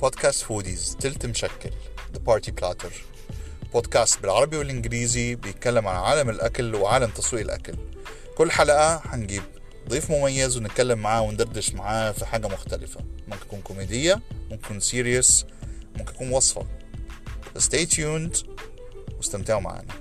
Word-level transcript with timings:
بودكاست 0.00 0.42
foodies 0.42 0.96
تلت 1.00 1.26
مشكل 1.26 1.70
The 2.14 2.18
Party 2.30 2.50
Platter. 2.60 2.92
بودكاست 3.72 4.20
بالعربي 4.20 4.56
والإنجليزي 4.56 5.34
بيتكلم 5.34 5.88
عن 5.88 5.96
عالم 5.96 6.30
الأكل 6.30 6.74
وعالم 6.74 7.10
تسويق 7.10 7.44
الأكل. 7.44 7.74
كل 8.36 8.50
حلقة 8.50 9.02
هنجيب 9.04 9.42
ضيف 9.88 10.10
مميز 10.10 10.56
ونتكلم 10.56 10.98
معاه 10.98 11.22
وندردش 11.22 11.72
معاه 11.74 12.12
في 12.12 12.26
حاجة 12.26 12.46
مختلفة. 12.46 13.00
ممكن 13.28 13.40
تكون 13.40 13.60
كوميدية 13.60 14.20
ممكن 14.50 14.62
تكون 14.62 14.80
serious 14.80 15.46
ممكن 15.96 16.12
تكون 16.12 16.30
وصفة. 16.32 16.66
Stay 17.58 17.86
tuned 17.96 18.46
واستمتعوا 19.16 19.60
معانا. 19.60 19.94